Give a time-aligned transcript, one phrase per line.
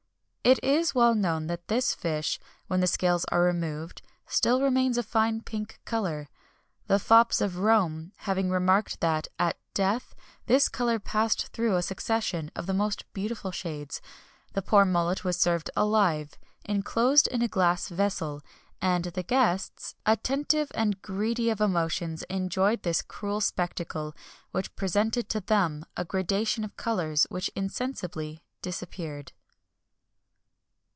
[0.43, 5.05] It is well known that this fish, when the scales are removed, still remains of
[5.05, 6.29] a fine pink colour.
[6.87, 10.15] The fops of Rome having remarked that, at the death,
[10.47, 14.01] this colour passed through a succession of the most beautiful shades,
[14.53, 18.41] the poor mullet was served alive, inclosed in a glass vessel;
[18.81, 24.15] and the guests, attentive and greedy of emotions, enjoyed this cruel spectacle,
[24.49, 29.33] which presented to them a gradation of colours, which insensibly disappeared.